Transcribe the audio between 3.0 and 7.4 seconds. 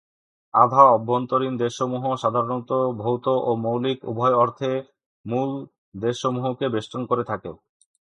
ভৌত ও মৌলিক উভয় অর্থে মূল দেশসমূহকে বেষ্টন করে